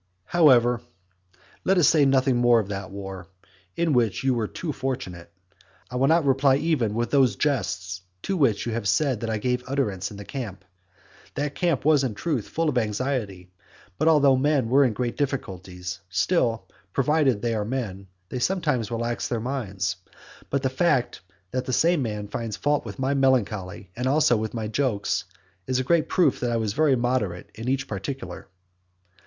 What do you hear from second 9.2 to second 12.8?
I gave utterance in the camp. That camp was in truth full of